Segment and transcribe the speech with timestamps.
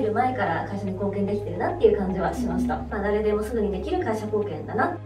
[0.00, 4.96] 入る前から会社に貢献できてるなっていう感じはしました、まあ、誰でもすぐにできる会社貢献だな。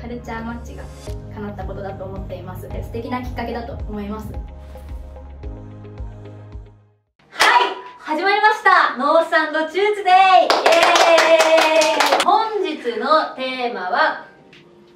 [0.00, 0.84] カルチャーマッチが
[1.34, 2.68] 叶ったことだと思っています。
[2.68, 4.28] 素敵なきっかけだと思います。
[7.98, 8.96] 始まりました。
[8.96, 10.14] ノースサンドチューズデイ。
[12.24, 14.26] 本日のテーマは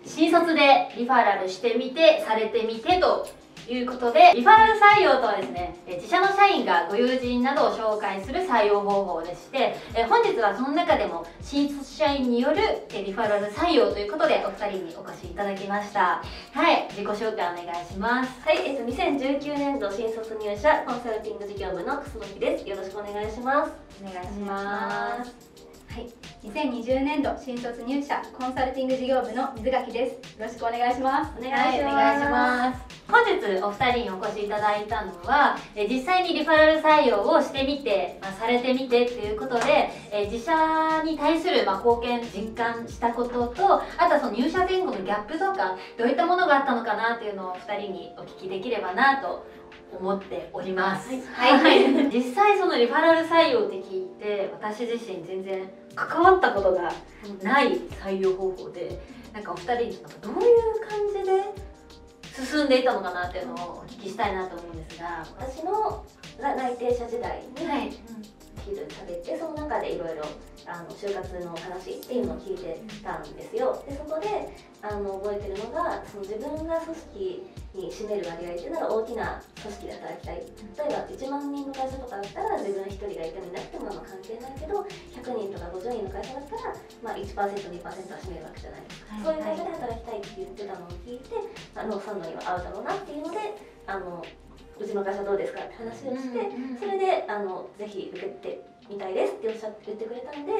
[0.06, 3.28] 新卒でリファラルしてみてされてみてと
[3.68, 9.74] いうことでリファラル採用とはですね自社の社員がご友人などを紹介する採用方法でして
[10.08, 12.56] 本日はその中でも新卒社員による
[12.90, 16.22] リファラル採用ということでお二人にお越しいただきました。
[16.52, 18.40] はい自己紹介お願いします。
[18.42, 22.68] はい、えっと、2019年度新卒入社コンサルティング事業部の楠木です。
[22.68, 23.72] よろしくお願いします。
[24.02, 26.08] お願いしますはい、
[26.42, 30.40] 2020年度新卒入社コンサルティング事業部の水垣です。
[30.40, 31.30] よろしくお願いします。
[31.38, 49.46] お願いします、本日お二人にお越しいただいたのはえ実際にリファラル採用をしてみて、まあ、されてみてっていうことでえ自社に対するまあ貢献実感したこととあとはその入社前後のギャップとかどういったものがあったのかなっていうのをお二人にお聞きできればなと
[49.98, 51.10] 思っております。
[51.32, 56.92] はい、はい、 実際そのリファラル採用って聞いて私自身全然関わったことが
[57.42, 59.00] ない採用方法で
[59.32, 61.64] なんかお二人にどういう感じで
[62.34, 66.04] 進んでいたのかなっていうのをお聞きしたいなと思うんですが私の
[66.40, 67.90] 内定者時代に、はい、
[68.64, 70.24] 昼食べてその中でいろいろ
[70.64, 73.84] 就活の話っていうのを聞いてたんですよ。
[73.86, 91.34] でそこであの覚えてるのがその自分が組織に占める割合っていうのが大きな組織で働きたい例えば1万人の会社とかだったら自分1人がいてもいなくてもあ関係ないけど100人とか50人の会社だったら、まあ、1%2% は占めるわけじゃない、はい、そういう会社で働きたいって言ってたのを聞いて、
[91.74, 93.38] あのサンドには合うだろうなっていうので
[93.86, 94.24] あの
[94.78, 100.52] うちの会社どうですかって話をして、それであのぜひ受けてみたいですっておっしゃって言ってくれたんで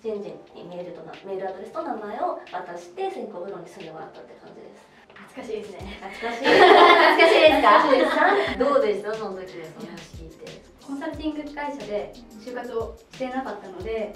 [0.00, 4.91] 人事にメールとメールアドレスと名前を渡して先行風呂に住んでもらったって感じです
[5.28, 5.78] 懐かしいですね。
[6.00, 6.44] 懐かしい。
[6.44, 6.74] 懐
[7.18, 8.58] かしいですか？
[8.58, 9.14] どうでした？
[9.14, 10.62] その時でその話聞いて。
[10.86, 12.12] コンサルティング会社で
[12.44, 14.14] 就活をしてなかったので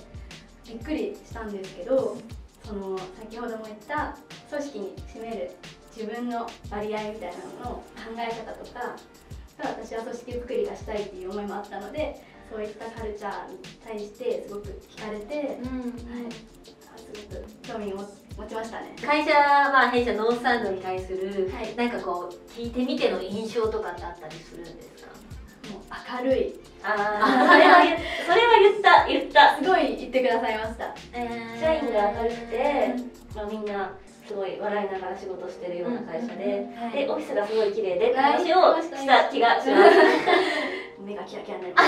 [0.67, 2.17] びっくりしたんですけど
[2.65, 4.17] その先ほども言った
[4.51, 5.51] 組織に占める
[5.97, 7.83] 自分の割合みたいなのの考
[8.19, 8.97] え方とか
[9.59, 14.67] 私は組織づくりがしたいっていう思いもあったのでそういったカルチャーに対してすごく
[14.97, 15.81] 惹かれて、うん。
[15.81, 18.03] はい、すごく興味を持
[18.45, 18.95] ちましたね。
[19.05, 25.11] 会社、まあ、弊社ノースサンドに対する、はい、なんかこう聞いてみての印象とかってあったりするんですか？
[25.73, 25.81] もう
[26.25, 26.55] 明るい。
[26.85, 27.83] ああそれは
[28.27, 29.57] それは言った言った。
[29.57, 32.95] すごい言ってくださいました、えー、社員が明るくて、
[33.35, 33.93] まあ、みんな
[34.27, 39.97] すごい笑いながら仕事してるような会社で、はい、でオフィスがすごい綺麗で話をした気がします。
[41.03, 41.75] 目がキラキラになる。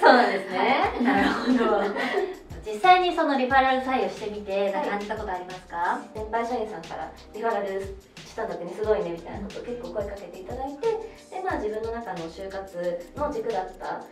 [0.00, 0.90] そうなんですね。
[1.02, 1.82] なるほど。
[2.64, 7.80] 実際にそのリファラル採用してみて感じたことありますか、はい、先輩社員さんからリファラル
[8.16, 14.04] したんだってねすごいねみたいなことを結構声かけていただいてでまあ自分の中の就活の軸だった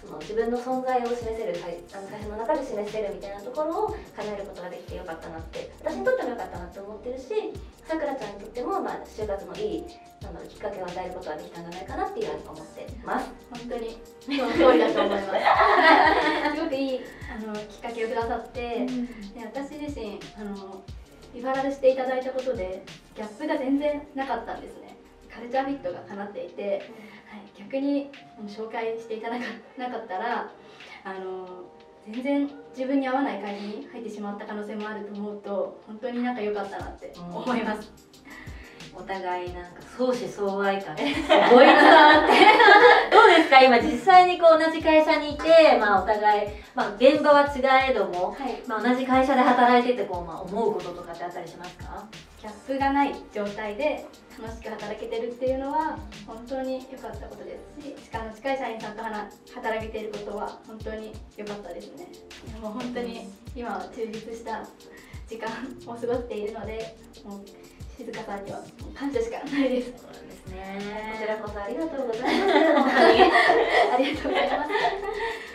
[0.00, 5.70] その自分の存在を示せる会あの会社の中で示せるみたいなところを叶えることができてよかったなって。
[5.80, 7.24] 私にとってもよかったなって思ってるし
[7.86, 9.84] さくらちゃんにとっても、まあ、就活のいい
[10.22, 13.30] なんだろうきっかけを与えることができたんじゃないかなっていうふうに思ってます。
[13.50, 13.98] 本当に。
[14.24, 16.56] その通りだと思います。
[16.56, 17.00] すごくいい
[17.30, 20.82] あのきっかけをくださって、うん、で私自身あの
[21.34, 22.84] リファラルしていただいたことで
[23.14, 24.96] ギャップが全然なかったんですね。
[25.32, 26.62] カルチャーフィットが叶っていて、
[27.30, 28.10] はい、逆に
[28.46, 29.44] 紹介していただか
[29.76, 30.50] なかったら
[31.04, 31.64] あの
[32.10, 38.09] 全然自分に合わない会社に入ってしまった可能性もあると思うと本当になんか良かったなって思います。
[38.94, 40.96] お互いなんか相思相愛感。
[40.96, 41.04] す
[41.52, 42.32] ごいなって。
[43.10, 43.60] どうですか？
[43.62, 52.04] 今実際にこう同じ会社にいて、まあ、お互い、まあ、現場は違えども、はい、まあ、同じ会社で働いててこう、まあ、思うこととかってあったりしますか？
[52.42, 54.06] ギャップがない状態で
[54.40, 62.06] 楽しく働けてるっていうのは本当に良かったことですししかも近い社員さんと働けていることは本当に良かったですね。
[62.62, 64.62] もう本当に今は充実した
[65.28, 65.48] 時間
[65.86, 66.96] を過ごしているので
[67.26, 67.40] もう
[68.00, 68.60] 静香さんには
[68.94, 69.92] 感謝しかないです。
[69.92, 72.56] そうですねこちらこそありがとうございます。
[72.96, 74.70] ありがとうございます。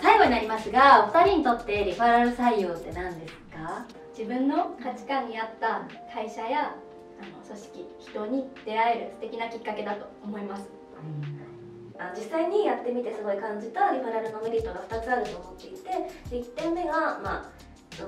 [0.01, 3.86] 最後になりますがお二人にとってリファラル採用って何ですか？
[4.15, 6.75] 自分の価値観に合った会社や
[7.19, 15.89] あの組織人に出会える素敵なきっかけだと思います、うん、あ実際にやってみてすごい感じたリファラルのメリットが2つあると思っていて
[16.30, 17.50] で1点目が、まあ、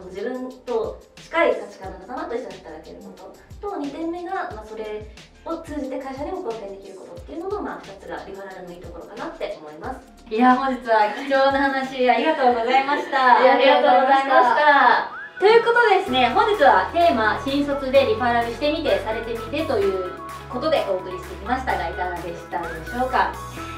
[0.10, 5.08] 自分と近い価値観の仲間と一緒に働けることと2点目が、まあ、それ
[5.46, 10.02] を通じて会社にも貢献できることっていうのの、まあ、2つがリファラルのいいところかなって思います。
[10.30, 13.40] いや本日は貴重な話ありがとうございました。
[13.40, 15.18] ありがとうございました。
[15.40, 23.34] ということでですね本日はテーマ「新卒でリファラルしてみてされてみて」ということでお送りしてきましたがいかがでしたでしょうか、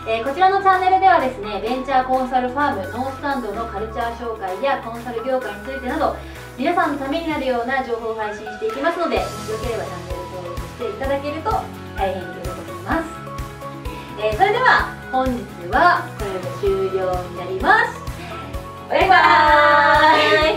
[0.07, 6.15] えー、こちらのチャンネルではですねベンチャーコンサルファームノースタンドのカルチャー紹介やコンサル業界についてなど
[6.57, 11.51] 皆さんのためになるような情報を配信していきますのでもしよければチャンネル登録していただけると
[11.97, 13.09] 大変喜びます、
[14.21, 17.99] えー、それでは本日はこれで終了になります。
[18.89, 20.48] バイバーイ。